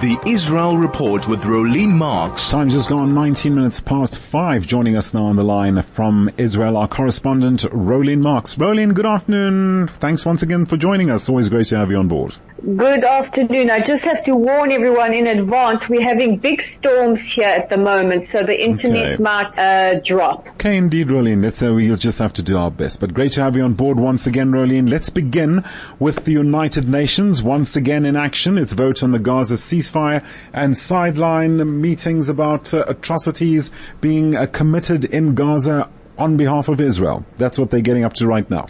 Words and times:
The 0.00 0.18
Israel 0.24 0.78
Report 0.78 1.28
with 1.28 1.42
Rolene 1.42 1.92
Marks. 1.92 2.50
Time 2.50 2.70
just 2.70 2.88
gone 2.88 3.14
19 3.14 3.54
minutes 3.54 3.80
past 3.80 4.18
five. 4.18 4.66
Joining 4.66 4.96
us 4.96 5.12
now 5.12 5.26
on 5.26 5.36
the 5.36 5.44
line 5.44 5.82
from 5.82 6.30
Israel, 6.38 6.78
our 6.78 6.88
correspondent, 6.88 7.64
Rolene 7.64 8.22
Marks. 8.22 8.54
Rolene, 8.54 8.94
good 8.94 9.04
afternoon. 9.04 9.88
Thanks 9.88 10.24
once 10.24 10.42
again 10.42 10.64
for 10.64 10.78
joining 10.78 11.10
us. 11.10 11.28
Always 11.28 11.50
great 11.50 11.66
to 11.66 11.76
have 11.76 11.90
you 11.90 11.98
on 11.98 12.08
board. 12.08 12.34
Good 12.62 13.04
afternoon. 13.04 13.70
I 13.70 13.80
just 13.80 14.04
have 14.04 14.22
to 14.24 14.36
warn 14.36 14.70
everyone 14.70 15.14
in 15.14 15.26
advance, 15.26 15.88
we're 15.88 16.02
having 16.02 16.36
big 16.36 16.60
storms 16.60 17.26
here 17.26 17.46
at 17.48 17.70
the 17.70 17.78
moment, 17.78 18.26
so 18.26 18.42
the 18.42 18.62
internet 18.62 19.14
Okay. 19.14 19.22
might 19.22 19.58
uh, 19.58 20.00
drop. 20.00 20.46
Okay, 20.50 20.76
indeed, 20.76 21.08
Rolene. 21.08 21.42
Let's 21.42 21.56
say 21.56 21.70
we'll 21.70 21.96
just 21.96 22.18
have 22.18 22.34
to 22.34 22.42
do 22.42 22.58
our 22.58 22.70
best. 22.70 23.00
But 23.00 23.14
great 23.14 23.32
to 23.32 23.42
have 23.42 23.56
you 23.56 23.62
on 23.62 23.72
board 23.72 23.98
once 23.98 24.26
again, 24.26 24.50
Rolene. 24.52 24.90
Let's 24.90 25.08
begin 25.08 25.64
with 25.98 26.26
the 26.26 26.32
United 26.32 26.86
Nations 26.86 27.42
once 27.42 27.76
again 27.76 28.04
in 28.04 28.14
action. 28.14 28.58
Its 28.58 28.74
vote 28.74 29.02
on 29.02 29.12
the 29.12 29.18
Gaza 29.18 29.54
ceasefire 29.54 30.22
and 30.52 30.76
sideline 30.76 31.80
meetings 31.80 32.28
about 32.28 32.74
uh, 32.74 32.84
atrocities 32.86 33.70
being 34.02 34.36
uh, 34.36 34.44
committed 34.44 35.06
in 35.06 35.34
Gaza 35.34 35.88
on 36.18 36.36
behalf 36.36 36.68
of 36.68 36.78
Israel. 36.78 37.24
That's 37.38 37.58
what 37.58 37.70
they're 37.70 37.80
getting 37.80 38.04
up 38.04 38.12
to 38.14 38.26
right 38.26 38.48
now. 38.50 38.66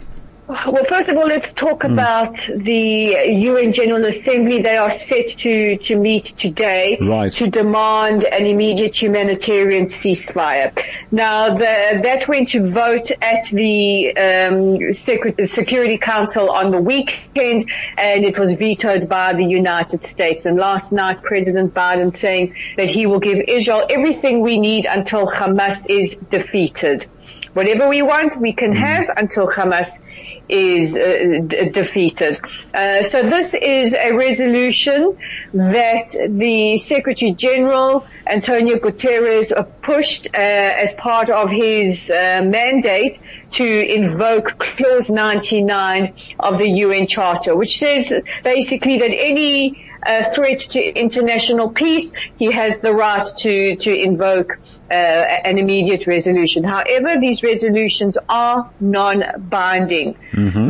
Well, 0.51 0.83
first 0.89 1.07
of 1.09 1.15
all, 1.15 1.27
let's 1.27 1.47
talk 1.55 1.83
Hmm. 1.83 1.93
about 1.93 2.35
the 2.53 3.15
UN 3.51 3.71
General 3.71 4.03
Assembly. 4.05 4.61
They 4.61 4.75
are 4.75 4.91
set 5.07 5.37
to, 5.43 5.77
to 5.77 5.95
meet 5.95 6.25
today 6.37 6.97
Right. 6.99 7.31
to 7.31 7.47
demand 7.47 8.25
an 8.25 8.45
immediate 8.45 8.93
humanitarian 9.01 9.85
ceasefire. 9.87 10.77
Now, 11.09 11.55
the, 11.55 12.01
that 12.03 12.27
went 12.27 12.49
to 12.49 12.69
vote 12.69 13.11
at 13.21 13.45
the 13.45 14.11
um, 14.17 14.91
Secret, 14.91 15.49
Security 15.49 15.97
Council 15.97 16.49
on 16.49 16.71
the 16.71 16.81
weekend, 16.81 17.69
and 17.97 18.25
it 18.25 18.37
was 18.37 18.51
vetoed 18.51 19.07
by 19.07 19.31
the 19.33 19.45
United 19.45 20.03
States. 20.05 20.45
And 20.45 20.57
last 20.57 20.91
night, 20.91 21.23
President 21.23 21.73
Biden 21.73 22.13
saying 22.15 22.55
that 22.75 22.89
he 22.89 23.05
will 23.05 23.19
give 23.19 23.39
Israel 23.47 23.85
everything 23.89 24.41
we 24.41 24.59
need 24.59 24.85
until 24.85 25.27
Hamas 25.27 25.89
is 25.89 26.17
defeated. 26.29 27.05
Whatever 27.53 27.89
we 27.89 28.01
want, 28.01 28.37
we 28.39 28.53
can 28.53 28.73
have 28.73 29.09
until 29.15 29.47
Hamas 29.47 29.99
is 30.47 30.95
uh, 30.95 31.41
d- 31.47 31.69
defeated. 31.69 32.39
Uh, 32.73 33.03
so 33.03 33.23
this 33.23 33.53
is 33.53 33.93
a 33.93 34.13
resolution 34.13 35.17
that 35.53 36.09
the 36.29 36.77
Secretary 36.77 37.31
General 37.33 38.05
Antonio 38.27 38.77
Guterres 38.77 39.51
pushed 39.81 40.27
uh, 40.27 40.37
as 40.37 40.91
part 40.93 41.29
of 41.29 41.49
his 41.49 42.09
uh, 42.09 42.41
mandate 42.43 43.19
to 43.51 43.65
invoke 43.65 44.57
Clause 44.57 45.09
99 45.09 46.13
of 46.39 46.57
the 46.57 46.69
UN 46.69 47.07
Charter, 47.07 47.55
which 47.55 47.79
says 47.79 48.11
basically 48.43 48.99
that 48.99 49.13
any 49.13 49.90
uh, 50.05 50.33
threat 50.33 50.59
to 50.59 50.79
international 50.79 51.69
peace, 51.69 52.11
he 52.37 52.51
has 52.51 52.79
the 52.79 52.93
right 52.93 53.25
to 53.37 53.75
to 53.77 53.93
invoke 53.93 54.59
uh, 54.89 54.93
an 54.93 55.57
immediate 55.57 56.05
resolution. 56.07 56.63
However, 56.63 57.19
these 57.19 57.43
resolutions 57.43 58.17
are 58.27 58.69
non-binding. 58.79 60.17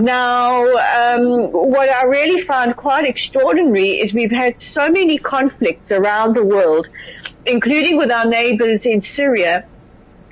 Now, 0.03 0.65
um, 0.65 1.51
what 1.51 1.89
I 1.89 2.03
really 2.03 2.43
found 2.43 2.75
quite 2.75 3.05
extraordinary 3.05 3.99
is 3.99 4.13
we've 4.13 4.31
had 4.31 4.61
so 4.61 4.89
many 4.89 5.17
conflicts 5.17 5.91
around 5.91 6.35
the 6.35 6.43
world, 6.43 6.88
including 7.45 7.97
with 7.97 8.11
our 8.11 8.25
neighbors 8.25 8.85
in 8.85 9.01
Syria, 9.01 9.66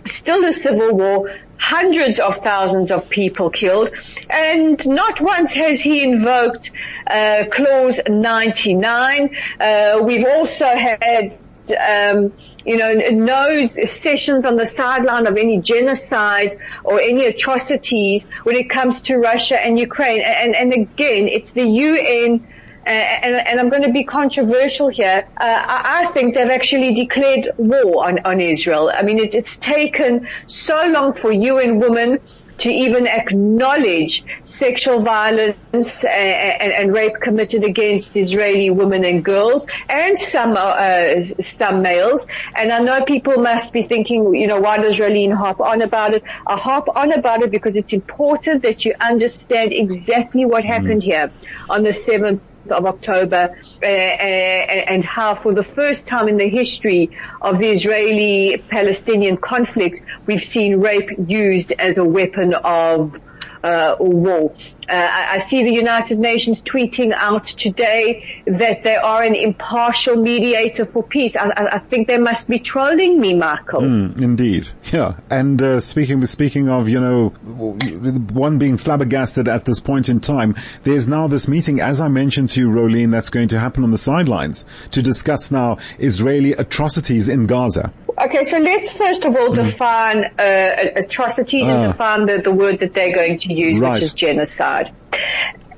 still 0.05 0.45
a 0.45 0.53
civil 0.53 0.93
war, 0.93 1.35
hundreds 1.57 2.19
of 2.19 2.37
thousands 2.37 2.91
of 2.91 3.09
people 3.09 3.49
killed, 3.49 3.89
and 4.29 4.85
not 4.87 5.19
once 5.19 5.51
has 5.53 5.81
he 5.81 6.03
invoked 6.03 6.71
uh, 7.09 7.45
clause 7.51 7.99
99. 8.07 9.35
Uh, 9.59 9.99
we've 10.03 10.25
also 10.25 10.65
had 10.65 11.39
um, 11.69 12.33
you 12.65 12.77
know, 12.77 12.93
no 12.93 13.67
sessions 13.85 14.45
on 14.45 14.55
the 14.55 14.65
sideline 14.65 15.27
of 15.27 15.37
any 15.37 15.61
genocide 15.61 16.59
or 16.83 16.99
any 16.99 17.25
atrocities 17.25 18.27
when 18.43 18.55
it 18.55 18.69
comes 18.69 19.01
to 19.01 19.17
Russia 19.17 19.59
and 19.59 19.77
Ukraine. 19.79 20.21
And, 20.21 20.55
and 20.55 20.73
again, 20.73 21.27
it's 21.27 21.51
the 21.51 21.63
UN 21.65 22.47
uh, 22.85 22.91
and, 22.91 23.35
and 23.35 23.59
I'm 23.59 23.69
going 23.69 23.83
to 23.83 23.91
be 23.91 24.03
controversial 24.03 24.87
here. 24.89 25.27
Uh, 25.39 25.43
I, 25.43 26.05
I 26.05 26.11
think 26.11 26.33
they've 26.33 26.49
actually 26.49 26.95
declared 26.95 27.49
war 27.57 28.07
on, 28.07 28.19
on 28.25 28.41
Israel. 28.41 28.91
I 28.91 29.03
mean, 29.03 29.19
it, 29.19 29.35
it's 29.35 29.55
taken 29.57 30.27
so 30.47 30.85
long 30.87 31.13
for 31.13 31.31
UN 31.31 31.79
women 31.79 32.19
to 32.59 32.69
even 32.69 33.07
acknowledge 33.07 34.23
sexual 34.43 35.01
violence 35.01 36.03
and, 36.03 36.61
and, 36.63 36.71
and 36.73 36.93
rape 36.93 37.15
committed 37.21 37.63
against 37.63 38.15
Israeli 38.15 38.69
women 38.69 39.03
and 39.05 39.23
girls 39.23 39.65
and 39.87 40.19
some 40.19 40.55
uh, 40.57 41.21
some 41.39 41.81
males. 41.81 42.25
And 42.55 42.71
I 42.71 42.79
know 42.79 43.03
people 43.05 43.37
must 43.37 43.71
be 43.73 43.83
thinking, 43.83 44.33
you 44.35 44.47
know, 44.47 44.59
why 44.59 44.77
does 44.77 44.97
Rolene 44.97 45.33
harp 45.33 45.59
on 45.59 45.81
about 45.81 46.13
it? 46.13 46.23
I 46.47 46.57
harp 46.57 46.87
on 46.95 47.11
about 47.11 47.41
it 47.43 47.51
because 47.51 47.75
it's 47.75 47.93
important 47.93 48.63
that 48.63 48.85
you 48.85 48.93
understand 48.99 49.73
exactly 49.73 50.45
what 50.45 50.63
happened 50.63 51.03
here 51.03 51.31
on 51.69 51.83
the 51.83 51.91
7th 51.91 52.41
of 52.69 52.85
October 52.85 53.55
uh, 53.81 53.85
uh, 53.85 53.89
and 53.89 55.03
how 55.03 55.35
for 55.35 55.53
the 55.53 55.63
first 55.63 56.07
time 56.07 56.27
in 56.27 56.37
the 56.37 56.49
history 56.49 57.09
of 57.41 57.57
the 57.57 57.69
Israeli-Palestinian 57.71 59.37
conflict 59.37 60.01
we've 60.25 60.43
seen 60.43 60.79
rape 60.79 61.09
used 61.27 61.71
as 61.71 61.97
a 61.97 62.03
weapon 62.03 62.53
of 62.53 63.15
uh, 63.63 63.95
war. 63.99 64.53
Uh, 64.87 65.07
I, 65.11 65.39
see 65.47 65.63
the 65.63 65.71
United 65.71 66.17
Nations 66.17 66.63
tweeting 66.63 67.13
out 67.13 67.45
today 67.45 68.41
that 68.47 68.83
they 68.83 68.95
are 68.95 69.21
an 69.21 69.35
impartial 69.35 70.15
mediator 70.15 70.83
for 70.83 71.03
peace. 71.03 71.35
I, 71.35 71.49
I, 71.49 71.75
I 71.75 71.79
think 71.79 72.07
they 72.07 72.17
must 72.17 72.47
be 72.47 72.57
trolling 72.57 73.19
me, 73.19 73.35
Michael. 73.35 73.81
Mm, 73.81 74.19
indeed, 74.19 74.69
yeah. 74.91 75.17
And 75.29 75.61
uh, 75.61 75.79
speaking 75.79 76.25
speaking 76.25 76.69
of, 76.69 76.89
you 76.89 76.99
know, 76.99 77.29
one 77.29 78.57
being 78.57 78.77
flabbergasted 78.77 79.47
at 79.47 79.65
this 79.65 79.79
point 79.79 80.09
in 80.09 80.21
time, 80.21 80.55
there's 80.83 81.07
now 81.07 81.27
this 81.27 81.47
meeting, 81.47 81.81
as 81.81 82.01
I 82.01 82.07
mentioned 82.07 82.49
to 82.49 82.61
you, 82.61 82.69
Rolene, 82.69 83.11
that's 83.11 83.29
going 83.29 83.49
to 83.49 83.59
happen 83.59 83.83
on 83.83 83.91
the 83.91 83.97
sidelines 83.97 84.65
to 84.91 85.03
discuss 85.03 85.51
now 85.51 85.77
Israeli 85.99 86.53
atrocities 86.53 87.29
in 87.29 87.45
Gaza. 87.45 87.93
Okay, 88.19 88.43
so 88.43 88.57
let's 88.59 88.91
first 88.91 89.23
of 89.25 89.35
all 89.35 89.53
define 89.53 90.25
uh, 90.37 90.75
atrocities 90.95 91.65
Ah. 91.67 91.71
and 91.71 91.91
define 91.93 92.25
the, 92.25 92.41
the 92.43 92.51
word 92.51 92.79
that 92.81 92.93
they're 92.93 93.15
going 93.15 93.37
to 93.39 93.53
use, 93.53 93.79
Right. 93.79 93.93
which 93.93 94.03
is 94.03 94.13
genocide. 94.13 94.93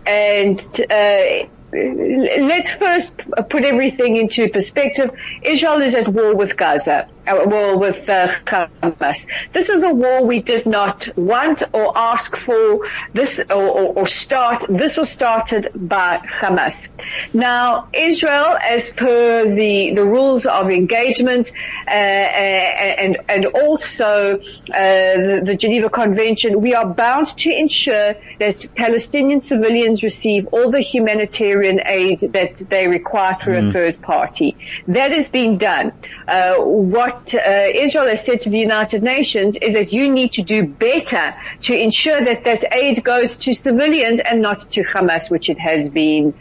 And 0.06 0.60
uh, 0.60 1.24
let's 1.72 2.72
first 2.72 3.14
put 3.50 3.64
everything 3.64 4.18
into 4.18 4.50
perspective. 4.50 5.12
Israel 5.44 5.82
is 5.84 5.94
at 5.96 6.08
war 6.08 6.36
with 6.36 6.58
Gaza, 6.58 7.08
uh, 7.28 7.40
war 7.46 7.78
with 7.78 8.08
uh, 8.10 8.28
Hamas. 8.46 9.26
This 9.54 9.70
is 9.70 9.84
a 9.84 9.90
war 9.90 10.26
we 10.26 10.42
did 10.42 10.66
not 10.66 11.18
want 11.18 11.64
or 11.74 11.98
ask 11.98 12.36
for. 12.36 12.88
This 13.14 13.40
or, 13.40 13.56
or, 13.56 14.00
or 14.00 14.06
start. 14.06 14.66
This 14.70 14.98
was 14.98 15.10
started 15.10 15.72
by 15.76 16.20
Hamas. 16.42 16.88
Now, 17.34 17.90
Israel, 17.94 18.58
as 18.58 18.90
per 18.92 19.56
the 19.56 19.94
the 19.96 20.06
rules 20.06 20.46
of 20.46 20.70
engagement 20.70 21.52
uh, 21.88 21.92
and 21.92 23.18
and 23.28 23.46
also 23.46 24.40
uh, 24.40 24.42
the, 24.70 25.42
the 25.46 25.56
Geneva 25.56 25.90
Convention, 25.90 26.62
we 26.62 26.74
are 26.74 26.88
bound 26.88 27.28
to 27.38 27.50
ensure 27.50 28.16
that 28.40 28.76
Palestinian 28.76 29.42
civilians 29.42 30.04
receive 30.04 30.48
all 30.52 30.72
the 30.72 30.82
humanitarian 30.82 31.80
aid 31.86 32.20
that 32.34 32.58
they 32.58 32.88
require 32.88 33.36
through 33.36 33.70
a 33.70 33.72
third 33.72 34.02
party. 34.02 34.58
That 34.88 35.12
is 35.12 35.30
being 35.30 35.58
done. 35.58 35.94
Uh, 36.28 36.56
what 37.12 37.34
uh, 37.34 37.68
Israel 37.74 38.08
has 38.08 38.26
said 38.26 38.42
to 38.42 38.50
the 38.50 38.58
United 38.58 39.04
Nations 39.04 39.58
is 39.62 39.74
that 39.74 39.92
you 39.92 40.12
need 40.12 40.34
to 40.34 40.44
do 40.44 40.66
better 40.66 41.36
to 41.64 41.74
ensure 41.74 42.24
that 42.24 42.44
that 42.46 42.64
aid 42.74 43.04
goes 43.04 43.36
to 43.38 43.54
civilians 43.54 44.20
and 44.24 44.42
not 44.42 44.60
to 44.72 44.84
Hamas, 44.84 45.30
which 45.30 45.50
it 45.50 45.60
has 45.60 45.90
been 45.90 46.34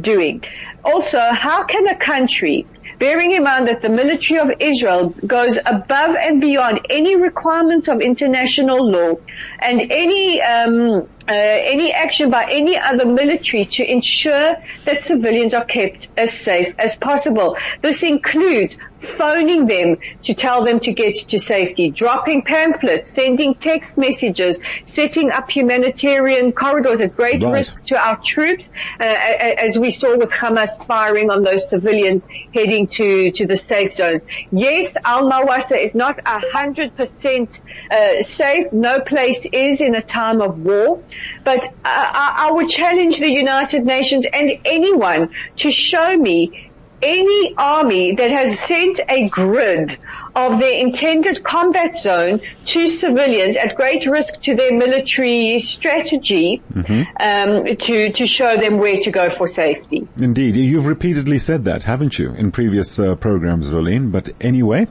doing. 0.00 0.42
Also, 0.84 1.18
how 1.18 1.64
can 1.64 1.86
a 1.88 1.96
country 1.96 2.66
bearing 2.98 3.32
in 3.32 3.42
mind 3.42 3.68
that 3.68 3.82
the 3.82 3.88
military 3.88 4.38
of 4.40 4.50
Israel 4.60 5.10
goes 5.26 5.58
above 5.66 6.14
and 6.16 6.40
beyond 6.40 6.80
any 6.88 7.16
requirements 7.16 7.88
of 7.88 8.00
international 8.00 8.90
law 8.90 9.14
and 9.58 9.80
any 9.90 10.40
um, 10.40 11.08
uh, 11.26 11.32
any 11.32 11.90
action 11.92 12.30
by 12.30 12.46
any 12.50 12.78
other 12.78 13.06
military 13.06 13.64
to 13.64 13.82
ensure 13.82 14.56
that 14.84 15.04
civilians 15.04 15.54
are 15.54 15.64
kept 15.64 16.08
as 16.16 16.32
safe 16.32 16.74
as 16.78 16.94
possible. 16.96 17.56
This 17.80 18.02
includes 18.02 18.76
phoning 19.04 19.66
them 19.66 19.96
to 20.24 20.34
tell 20.34 20.64
them 20.64 20.80
to 20.80 20.92
get 20.92 21.14
to 21.28 21.38
safety, 21.38 21.90
dropping 21.90 22.42
pamphlets, 22.42 23.10
sending 23.10 23.54
text 23.54 23.96
messages, 23.96 24.58
setting 24.84 25.30
up 25.30 25.50
humanitarian 25.50 26.52
corridors 26.52 27.00
at 27.00 27.14
great 27.16 27.42
Right. 27.42 27.52
risk 27.52 27.84
to 27.86 27.96
our 27.96 28.18
troops, 28.24 28.68
uh, 29.00 29.04
as 29.04 29.76
we 29.78 29.90
saw 29.90 30.16
with 30.16 30.30
Hamas 30.30 30.70
firing 30.86 31.30
on 31.30 31.42
those 31.42 31.68
civilians 31.68 32.22
heading 32.54 32.86
to, 32.88 33.30
to 33.32 33.46
the 33.46 33.56
safe 33.56 33.94
zones. 33.94 34.22
Yes, 34.50 34.92
Al 35.04 35.28
Mawasi 35.30 35.82
is 35.82 35.94
not 35.94 36.20
hundred 36.26 36.96
percent 36.96 37.60
uh, 37.90 38.22
safe. 38.22 38.72
No 38.72 39.00
place 39.00 39.46
is 39.52 39.80
in 39.80 39.94
a 39.94 40.02
time 40.02 40.40
of 40.40 40.58
war, 40.58 41.02
but 41.44 41.64
uh, 41.64 41.68
I, 41.84 42.48
I 42.48 42.52
would 42.52 42.68
challenge 42.68 43.18
the 43.18 43.30
United 43.30 43.84
Nations 43.84 44.26
and 44.32 44.50
anyone 44.64 45.30
to 45.56 45.70
show 45.70 46.16
me 46.16 46.70
any 47.04 47.54
army 47.58 48.14
that 48.16 48.30
has 48.30 48.58
sent 48.60 49.00
a 49.08 49.28
grid 49.28 49.98
of 50.34 50.58
their 50.58 50.78
intended 50.78 51.44
combat 51.44 51.96
zone 51.96 52.40
to 52.64 52.88
civilians 52.88 53.56
at 53.56 53.76
great 53.76 54.06
risk 54.06 54.40
to 54.42 54.54
their 54.54 54.72
military 54.76 55.58
strategy 55.58 56.62
mm-hmm. 56.72 57.02
um, 57.20 57.76
to 57.76 58.12
to 58.12 58.26
show 58.26 58.56
them 58.56 58.78
where 58.78 58.98
to 58.98 59.10
go 59.10 59.30
for 59.30 59.46
safety. 59.46 60.06
Indeed, 60.16 60.56
you've 60.56 60.86
repeatedly 60.86 61.38
said 61.38 61.64
that, 61.64 61.84
haven't 61.84 62.18
you, 62.18 62.32
in 62.34 62.50
previous 62.50 62.98
uh, 62.98 63.14
programs, 63.14 63.70
Rolene? 63.70 64.10
But 64.10 64.30
anyway, 64.40 64.86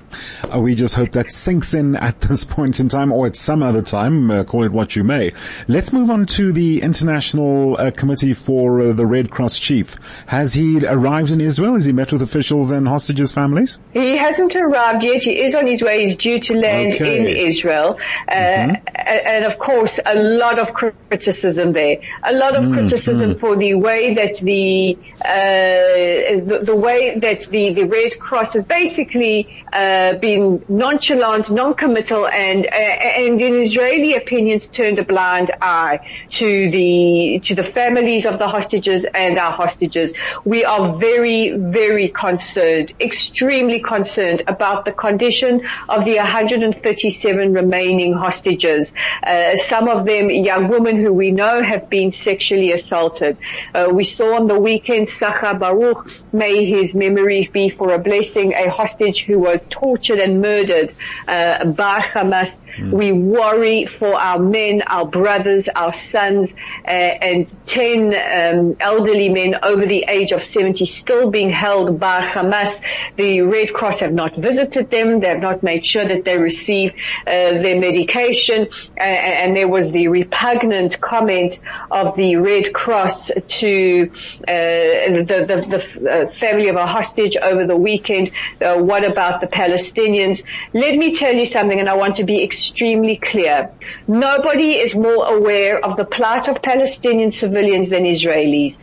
uh, 0.53 0.59
we 0.59 0.75
just 0.75 0.95
hope 0.95 1.11
that 1.11 1.31
sinks 1.31 1.73
in 1.73 1.95
at 1.95 2.21
this 2.29 2.43
point 2.43 2.79
in 2.79 2.89
time, 2.89 3.11
or 3.11 3.27
at 3.27 3.35
some 3.35 3.63
other 3.63 3.81
time. 3.81 4.31
Uh, 4.31 4.43
call 4.43 4.65
it 4.65 4.71
what 4.71 4.95
you 4.95 5.03
may. 5.03 5.31
Let's 5.67 5.91
move 5.91 6.09
on 6.09 6.25
to 6.37 6.53
the 6.53 6.81
International 6.81 7.77
uh, 7.77 7.91
Committee 7.91 8.33
for 8.33 8.81
uh, 8.81 8.93
the 8.93 9.05
Red 9.05 9.29
Cross 9.29 9.59
chief. 9.59 9.95
Has 10.27 10.53
he 10.53 10.85
arrived 10.85 11.31
in 11.31 11.41
Israel? 11.41 11.73
Has 11.73 11.85
he 11.85 11.91
met 11.91 12.11
with 12.11 12.21
officials 12.21 12.71
and 12.71 12.87
hostages' 12.87 13.31
families? 13.31 13.79
He 13.93 14.17
hasn't 14.17 14.55
arrived 14.55 15.03
yet. 15.03 15.23
He 15.23 15.32
is 15.39 15.55
on 15.55 15.67
his 15.67 15.81
way. 15.81 16.05
He's 16.05 16.15
due 16.15 16.39
to 16.39 16.53
land 16.55 16.93
okay. 16.93 17.19
in 17.19 17.47
Israel. 17.47 17.99
Uh, 18.27 18.33
mm-hmm. 18.33 18.75
And 18.95 19.45
of 19.45 19.59
course, 19.59 19.99
a 20.05 20.15
lot 20.15 20.59
of 20.59 20.73
criticism 20.73 21.73
there. 21.73 21.97
A 22.23 22.33
lot 22.33 22.55
of 22.55 22.63
mm-hmm. 22.63 22.73
criticism 22.73 23.37
for 23.39 23.55
the 23.57 23.73
way 23.75 24.13
that 24.15 24.37
the, 24.37 24.97
uh, 25.23 26.49
the, 26.49 26.59
the, 26.63 26.75
way 26.75 27.19
that 27.19 27.41
the, 27.47 27.73
the 27.73 27.83
Red 27.83 28.19
Cross 28.19 28.53
has 28.53 28.65
basically, 28.65 29.65
uh, 29.71 30.13
been 30.13 30.63
nonchalant, 30.69 31.49
non-committal 31.49 32.27
and, 32.27 32.65
uh, 32.65 32.69
and 32.69 33.41
in 33.41 33.55
Israeli 33.55 34.15
opinions 34.15 34.67
turned 34.67 34.99
a 34.99 35.03
blind 35.03 35.51
eye 35.61 35.99
to 36.29 36.71
the, 36.71 37.41
to 37.43 37.55
the 37.55 37.63
families 37.63 38.25
of 38.25 38.39
the 38.39 38.47
hostages 38.47 39.05
and 39.13 39.37
our 39.37 39.51
hostages. 39.51 40.13
We 40.45 40.63
are 40.65 40.97
very, 40.97 41.51
very 41.55 42.09
concerned, 42.09 42.93
extremely 42.99 43.81
concerned 43.81 44.43
about 44.47 44.85
the 44.85 44.91
condition 45.23 45.65
of 45.87 46.03
the 46.03 46.15
137 46.15 47.53
remaining 47.53 48.13
hostages. 48.13 48.91
Uh, 49.25 49.55
some 49.55 49.87
of 49.87 50.05
them 50.05 50.29
young 50.29 50.67
women 50.67 51.01
who 51.01 51.13
we 51.13 51.31
know 51.31 51.63
have 51.63 51.89
been 51.89 52.11
sexually 52.11 52.73
assaulted. 52.73 53.37
Uh, 53.73 53.87
we 53.91 54.03
saw 54.03 54.35
on 54.35 54.47
the 54.47 54.59
weekend 54.59 55.07
Sahar 55.07 55.57
Baruch, 55.57 56.11
may 56.33 56.65
his 56.65 56.93
memory 56.93 57.49
be 57.53 57.69
for 57.69 57.93
a 57.93 57.99
blessing, 57.99 58.53
a 58.53 58.69
hostage 58.69 59.23
who 59.23 59.39
was 59.39 59.65
tortured 59.69 60.19
and 60.19 60.41
murdered 60.41 60.93
uh, 61.27 61.63
by 61.65 61.99
Hamas 61.99 62.53
Mm. 62.77 62.91
We 62.91 63.11
worry 63.11 63.85
for 63.85 64.15
our 64.15 64.39
men, 64.39 64.81
our 64.87 65.05
brothers, 65.05 65.69
our 65.75 65.93
sons, 65.93 66.51
uh, 66.85 66.89
and 66.89 67.53
10 67.67 68.13
um, 68.13 68.77
elderly 68.79 69.29
men 69.29 69.55
over 69.61 69.85
the 69.85 70.05
age 70.07 70.31
of 70.31 70.41
70 70.43 70.85
still 70.85 71.29
being 71.29 71.51
held 71.51 71.99
by 71.99 72.21
Hamas. 72.21 72.73
The 73.15 73.41
Red 73.41 73.73
Cross 73.73 73.99
have 73.99 74.13
not 74.13 74.35
visited 74.35 74.89
them. 74.89 75.19
They 75.19 75.27
have 75.27 75.41
not 75.41 75.61
made 75.61 75.85
sure 75.85 76.05
that 76.05 76.23
they 76.25 76.37
receive 76.37 76.93
uh, 77.27 77.31
their 77.61 77.79
medication. 77.79 78.69
And 78.97 79.55
there 79.55 79.67
was 79.67 79.91
the 79.91 80.07
repugnant 80.07 80.99
comment 80.99 81.59
of 81.91 82.15
the 82.15 82.37
Red 82.37 82.73
Cross 82.73 83.27
to 83.27 84.11
uh, 84.11 84.45
the, 84.47 85.45
the, 85.47 85.67
the 85.69 86.09
uh, 86.09 86.39
family 86.39 86.69
of 86.69 86.75
a 86.75 86.87
hostage 86.87 87.37
over 87.37 87.67
the 87.67 87.77
weekend. 87.77 88.31
Uh, 88.59 88.77
what 88.77 89.05
about 89.05 89.41
the 89.41 89.47
Palestinians? 89.47 90.43
Let 90.73 90.95
me 90.95 91.13
tell 91.13 91.35
you 91.35 91.45
something, 91.45 91.79
and 91.79 91.87
I 91.87 91.95
want 91.95 92.15
to 92.15 92.23
be 92.23 92.43
extremely 92.43 92.62
clear. 92.71 93.71
Nobody 94.07 94.75
is 94.75 94.95
more 94.95 95.25
aware 95.25 95.83
of 95.83 95.97
the 95.97 96.05
plight 96.05 96.47
of 96.47 96.61
Palestinian 96.61 97.31
civilians 97.31 97.89
than 97.89 98.03
Israelis. 98.03 98.77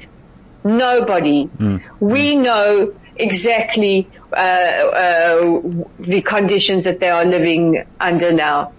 Nobody. 0.64 1.46
Mm. 1.46 1.82
We 2.00 2.36
know 2.36 2.94
exactly 3.16 4.08
uh, 4.32 4.36
uh, 4.36 5.60
the 5.98 6.22
conditions 6.22 6.84
that 6.84 7.00
they 7.00 7.08
are 7.08 7.24
living 7.24 7.84
under 7.98 8.32
now. 8.32 8.72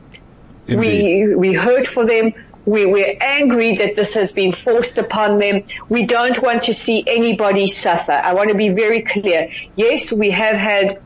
Indeed. 0.68 1.27
We 1.27 1.36
we 1.36 1.53
heard 1.53 1.88
for 1.88 2.06
them. 2.06 2.33
We, 2.63 2.86
we're 2.86 3.18
angry 3.19 3.77
that 3.77 3.95
this 3.95 4.13
has 4.13 4.31
been 4.31 4.53
forced 4.63 5.00
upon 5.00 5.39
them. 5.39 5.63
We 5.89 6.06
don't 6.06 6.39
want 6.39 6.63
to 6.63 6.75
see 6.75 7.03
anybody 7.07 7.65
suffer. 7.65 8.12
I 8.12 8.33
want 8.33 8.50
to 8.50 8.56
be 8.56 8.69
very 8.69 9.01
clear. 9.01 9.50
Yes, 9.75 10.12
we 10.12 10.30
have 10.30 10.56
had 10.56 11.01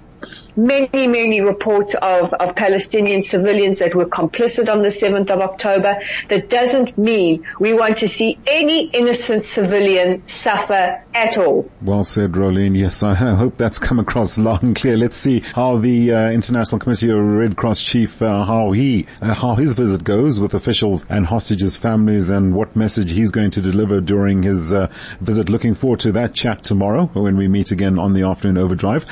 many, 0.55 1.07
many 1.07 1.41
reports 1.41 1.95
of, 2.01 2.33
of 2.33 2.55
Palestinian 2.55 3.23
civilians 3.23 3.79
that 3.79 3.95
were 3.95 4.05
complicit 4.05 4.69
on 4.69 4.81
the 4.81 4.89
7th 4.89 5.29
of 5.29 5.39
October. 5.41 5.99
That 6.29 6.49
doesn't 6.49 6.97
mean 6.97 7.45
we 7.59 7.73
want 7.73 7.97
to 7.97 8.07
see 8.07 8.37
any 8.47 8.89
innocent 8.89 9.45
civilian 9.45 10.27
suffer 10.27 11.03
at 11.13 11.37
all. 11.37 11.69
Well 11.81 12.03
said, 12.03 12.33
Rolene. 12.33 12.77
Yes, 12.77 13.03
I 13.03 13.13
hope 13.13 13.57
that's 13.57 13.79
come 13.79 13.99
across 13.99 14.37
loud 14.37 14.63
and 14.63 14.75
clear. 14.75 14.97
Let's 14.97 15.17
see 15.17 15.39
how 15.39 15.77
the 15.77 16.13
uh, 16.13 16.29
International 16.29 16.79
Committee 16.79 17.09
of 17.09 17.19
Red 17.19 17.55
Cross 17.55 17.81
chief, 17.81 18.21
uh, 18.21 18.45
how 18.45 18.71
he, 18.71 19.07
uh, 19.21 19.33
how 19.33 19.55
his 19.55 19.73
visit 19.73 20.03
goes 20.03 20.39
with 20.39 20.53
officials 20.53 21.05
and 21.09 21.25
hostages' 21.25 21.75
families 21.75 22.29
and 22.29 22.53
what 22.53 22.75
message 22.75 23.11
he's 23.11 23.31
going 23.31 23.51
to 23.51 23.61
deliver 23.61 24.01
during 24.01 24.43
his 24.43 24.73
uh, 24.73 24.87
visit. 25.21 25.49
Looking 25.49 25.75
forward 25.75 25.99
to 26.01 26.11
that 26.13 26.33
chat 26.33 26.63
tomorrow 26.63 27.05
when 27.13 27.37
we 27.37 27.47
meet 27.47 27.71
again 27.71 27.99
on 27.99 28.13
the 28.13 28.23
afternoon 28.23 28.57
overdrive. 28.57 29.05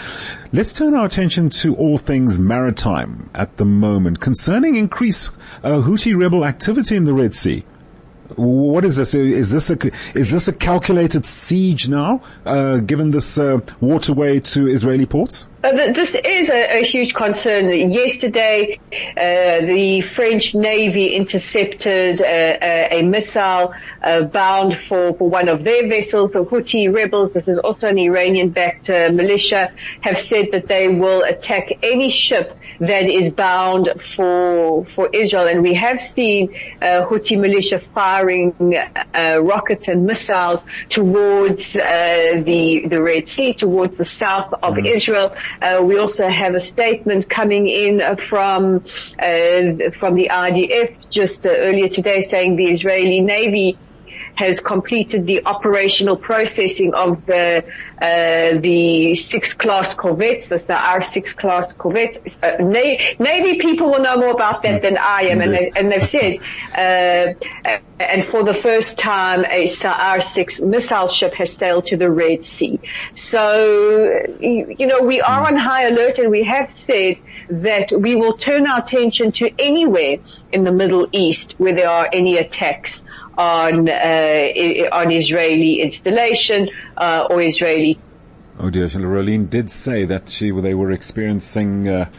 Let's 0.52 0.72
turn 0.72 0.96
our 0.96 1.06
attention 1.06 1.33
to 1.34 1.76
all 1.76 1.98
things 1.98 2.40
maritime 2.40 3.30
at 3.34 3.58
the 3.58 3.66
moment 3.66 4.20
concerning 4.20 4.76
increased 4.76 5.32
uh, 5.64 5.82
Houthi 5.82 6.16
rebel 6.16 6.46
activity 6.46 6.96
in 6.96 7.06
the 7.06 7.14
Red 7.14 7.34
Sea. 7.34 7.66
What 8.36 8.86
is 8.86 8.96
this? 8.96 9.14
Is 9.14 9.50
this 9.52 9.70
a 9.70 9.78
is 10.14 10.32
this 10.32 10.48
a 10.48 10.54
calculated 10.54 11.26
siege 11.26 11.90
now, 11.90 12.22
uh, 12.46 12.78
given 12.78 13.12
this 13.12 13.38
uh, 13.38 13.60
waterway 13.82 14.40
to 14.40 14.68
Israeli 14.68 15.06
ports? 15.06 15.46
Uh, 15.64 15.94
this 15.94 16.10
is 16.10 16.50
a, 16.50 16.80
a, 16.80 16.84
huge 16.84 17.14
concern. 17.14 17.70
Yesterday, 17.90 18.82
uh, 18.92 19.66
the 19.66 20.04
French 20.14 20.54
Navy 20.54 21.16
intercepted 21.16 22.22
uh, 22.22 22.26
a, 22.26 23.00
a 23.00 23.02
missile 23.02 23.74
uh, 24.02 24.24
bound 24.24 24.78
for, 24.90 25.14
for 25.14 25.30
one 25.30 25.48
of 25.48 25.64
their 25.64 25.88
vessels. 25.88 26.34
The 26.34 26.44
Houthi 26.44 26.94
rebels, 26.94 27.32
this 27.32 27.48
is 27.48 27.60
also 27.60 27.88
an 27.88 27.98
Iranian-backed 27.98 28.90
uh, 28.90 29.10
militia, 29.14 29.72
have 30.02 30.20
said 30.20 30.50
that 30.52 30.68
they 30.68 30.90
will 30.90 31.24
attack 31.24 31.70
any 31.82 32.12
ship 32.12 32.58
that 32.82 33.06
is 33.06 33.32
bound 33.32 33.88
for 34.18 34.86
for 34.96 35.08
Israel. 35.14 35.48
And 35.48 35.62
we 35.62 35.76
have 35.76 36.02
seen 36.02 36.54
uh, 36.82 37.06
Houthi 37.08 37.40
militia 37.40 37.82
firing 37.94 38.54
rockets 39.14 39.88
and 39.88 40.06
missiles 40.06 40.62
towards 40.90 41.72
the 41.72 42.86
the 42.90 43.02
Red 43.02 43.30
Sea, 43.30 43.54
towards 43.54 43.96
the 43.96 44.04
south 44.04 44.54
of 44.62 44.74
mm. 44.74 44.92
Israel. 44.92 45.34
Uh, 45.62 45.82
we 45.84 45.98
also 45.98 46.28
have 46.28 46.56
a 46.56 46.60
statement 46.60 47.30
coming 47.30 47.68
in 47.68 48.02
from 48.30 48.84
uh, 49.20 49.92
from 50.00 50.16
the 50.16 50.30
IDF 50.32 51.10
just 51.10 51.46
uh, 51.46 51.50
earlier 51.50 51.90
today 51.90 52.22
saying 52.22 52.56
the 52.56 52.68
Israeli 52.70 53.22
Navy 53.22 53.78
has 54.36 54.60
completed 54.60 55.26
the 55.26 55.46
operational 55.46 56.18
processing 56.18 56.94
of 56.94 57.26
the 57.26 57.64
uh, 58.02 58.60
the 58.60 59.16
six 59.16 59.54
class 59.54 59.94
corvettes, 59.94 60.48
the 60.48 60.58
Sa'ar 60.58 61.02
six 61.02 61.32
class 61.32 61.72
corvettes. 61.74 62.36
Uh, 62.42 62.58
Navy 62.60 63.60
people 63.60 63.92
will 63.92 64.02
know 64.02 64.18
more 64.18 64.32
about 64.32 64.64
that 64.64 64.82
than 64.82 64.98
I 64.98 65.28
am, 65.30 65.40
and, 65.40 65.54
they, 65.54 65.72
and 65.74 65.90
they've 65.90 66.10
said, 66.10 66.38
uh, 66.74 67.80
and 68.00 68.26
for 68.26 68.44
the 68.44 68.54
first 68.54 68.98
time, 68.98 69.46
a 69.50 69.68
Sa'ar 69.68 70.22
six 70.22 70.60
missile 70.60 71.08
ship 71.08 71.34
has 71.36 71.54
sailed 71.54 71.86
to 71.86 71.98
the 71.98 72.10
Red 72.10 72.44
Sea. 72.44 72.80
So, 73.16 74.10
you 74.40 74.88
know, 74.88 75.02
we 75.02 75.22
are 75.22 75.48
on 75.48 75.56
high 75.56 75.88
alert, 75.88 76.18
and 76.18 76.30
we 76.30 76.44
have 76.44 76.78
said 76.78 77.20
that 77.50 77.92
we 77.92 78.16
will 78.16 78.36
turn 78.38 78.68
our 78.68 78.82
attention 78.82 79.32
to 79.34 79.50
anywhere 79.60 80.18
in 80.52 80.64
the 80.64 80.72
Middle 80.72 81.08
East 81.12 81.54
where 81.58 81.76
there 81.76 81.90
are 81.90 82.10
any 82.12 82.38
attacks 82.38 83.03
on 83.38 83.90
uh, 83.90 84.50
on 84.92 85.12
Israeli 85.12 85.82
installation 85.82 86.70
uh, 86.98 87.28
or 87.30 87.42
Israeli. 87.42 88.00
Oh 88.60 88.70
dear, 88.70 88.88
Rolene 88.88 89.50
did 89.50 89.72
say 89.72 90.06
that 90.06 90.30
she 90.30 90.52
they 90.52 90.76
were 90.76 90.92
experiencing 90.92 91.88
uh, 91.88 92.10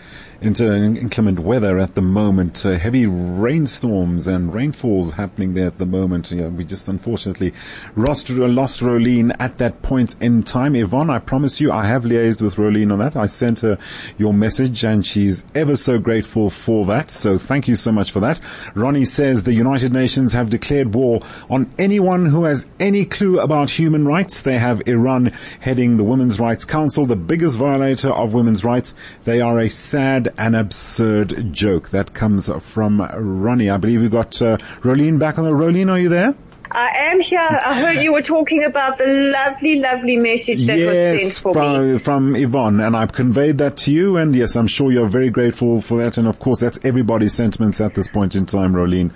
into 0.41 0.73
inclement 0.73 1.39
weather 1.39 1.79
at 1.79 1.95
the 1.95 2.03
moment. 2.03 2.65
Uh, 2.65 2.79
heavy 2.79 3.07
rainstorms 3.07 4.27
and 4.27 4.53
rainfalls 4.53 5.13
happening 5.13 5.55
there 5.55 5.67
at 5.67 5.79
the 5.79 5.87
moment. 5.87 6.31
We 6.31 6.65
just 6.65 6.89
unfortunately 6.89 7.53
lost, 7.97 8.31
lost 8.31 8.81
Rolene 8.81 9.35
at 9.39 9.59
that 9.59 9.83
point 9.83 10.17
in 10.21 10.43
time. 10.43 10.75
Yvonne, 10.75 11.11
I 11.11 11.19
promise 11.19 11.61
you, 11.61 11.73
I 11.73 11.87
have 11.87 12.05
liaised 12.05 12.43
with 12.43 12.57
Rolene 12.57 12.93
on 12.93 12.99
that. 12.99 13.17
I 13.17 13.27
sent 13.27 13.61
her 13.61 13.79
your 14.19 14.33
message 14.33 14.85
and 14.85 15.05
she's 15.05 15.45
ever 15.55 15.77
so 15.77 15.99
grateful 15.99 16.51
for 16.51 16.85
that. 16.87 17.11
So 17.11 17.39
thank 17.39 17.69
you 17.69 17.77
so 17.77 17.93
much 17.93 18.13
for 18.13 18.21
that. 18.21 18.41
Ronnie 18.75 19.05
says 19.05 19.43
the 19.43 19.53
United 19.53 19.93
Nations 19.93 20.33
have 20.33 20.51
declared 20.51 20.95
war 20.95 21.21
on 21.51 21.73
anyone 21.79 22.27
who 22.27 22.45
has 22.45 22.69
any 22.81 23.05
clue 23.05 23.41
about 23.41 23.71
human 23.71 24.07
rights. 24.07 24.43
They 24.43 24.59
have 24.59 24.83
Iran 24.87 25.33
heading 25.61 25.97
the 25.97 26.05
Women's 26.05 26.41
Rights 26.41 26.65
Council, 26.65 27.07
the 27.07 27.17
biggest 27.17 27.57
violator 27.57 28.13
of 28.13 28.35
women's 28.35 28.65
rights. 28.65 28.95
They 29.25 29.41
are 29.41 29.59
a 29.59 29.69
sad 29.69 30.24
an 30.39 30.55
absurd 30.55 31.53
joke. 31.53 31.91
That 31.91 32.15
comes 32.15 32.51
from 32.61 33.01
Ronnie. 33.01 33.71
I 33.71 33.77
believe 33.77 34.03
we 34.03 34.09
got 34.09 34.41
uh, 34.41 34.57
Rolene 34.83 35.19
back 35.19 35.39
on 35.39 35.45
the. 35.45 35.51
Rolene, 35.51 35.91
are 35.91 35.99
you 35.99 36.09
there? 36.09 36.35
I 36.71 37.13
am 37.13 37.21
here. 37.21 37.39
I 37.39 37.81
heard 37.81 38.03
you 38.03 38.13
were 38.13 38.23
talking 38.23 38.65
about 38.65 38.99
the 38.99 39.05
lovely, 39.07 39.77
lovely 39.77 40.17
message 40.17 40.67
that 40.67 40.77
was 40.77 40.95
sent 40.97 41.21
Yes, 41.21 41.39
for 41.39 41.55
me. 41.55 41.99
from, 41.99 41.99
from 42.01 42.35
Yvonne, 42.37 42.81
and 42.81 42.97
I've 42.97 43.13
conveyed 43.13 43.59
that 43.59 43.77
to 43.79 43.93
you, 43.93 44.17
and 44.17 44.35
yes, 44.35 44.57
I'm 44.57 44.67
sure 44.67 44.91
you're 44.91 45.09
very 45.09 45.31
grateful 45.31 45.81
for 45.81 45.99
that, 46.03 46.19
and 46.19 46.27
of 46.27 46.41
course 46.41 46.59
that's 46.59 46.81
everybody's 46.83 47.33
sentiments 47.33 47.81
at 47.81 47.95
this 47.95 48.09
point 48.09 48.35
in 48.35 48.47
time, 48.47 48.73
Rolene. 48.73 49.13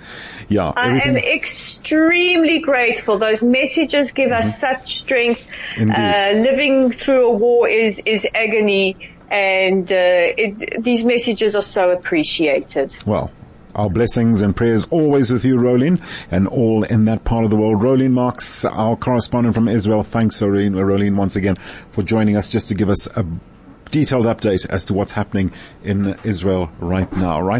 Yeah, 0.47 0.71
I 0.73 1.01
am 1.01 1.17
extremely 1.17 2.59
grateful. 2.59 3.19
Those 3.19 3.41
messages 3.41 4.11
give 4.13 4.31
us 4.31 4.59
such 4.61 4.99
strength. 4.99 5.45
Indeed. 5.75 5.97
Uh, 5.97 6.31
living 6.39 6.93
through 6.93 7.27
a 7.27 7.31
war 7.33 7.67
is, 7.67 7.99
is 8.05 8.25
agony 8.33 8.95
and, 9.31 9.91
uh, 9.91 9.95
it, 9.95 10.83
these 10.83 11.03
messages 11.03 11.55
are 11.55 11.61
so 11.61 11.91
appreciated. 11.91 12.95
well, 13.05 13.31
our 13.75 13.89
blessings 13.89 14.41
and 14.41 14.55
prayers 14.55 14.85
always 14.89 15.31
with 15.31 15.45
you, 15.45 15.55
Rolene, 15.55 16.01
and 16.31 16.47
all 16.47 16.83
in 16.83 17.05
that 17.05 17.23
part 17.23 17.43
of 17.43 17.49
the 17.49 17.55
world. 17.55 17.81
Rolene 17.81 18.11
Marks, 18.11 18.65
our 18.65 18.95
correspondent 18.95 19.55
from 19.55 19.67
Israel, 19.67 20.03
thanks, 20.03 20.41
Rolene 20.41 21.15
once 21.15 21.35
again 21.35 21.55
for 21.91 22.03
joining 22.03 22.35
us 22.35 22.49
just 22.49 22.67
to 22.69 22.73
give 22.73 22.89
us 22.89 23.07
a 23.07 23.25
detailed 23.91 24.25
update 24.25 24.67
as 24.69 24.85
to 24.85 24.93
what's 24.93 25.13
happening 25.13 25.51
in 25.83 26.17
Israel 26.23 26.69
right 26.79 27.11
now, 27.13 27.41
right? 27.41 27.57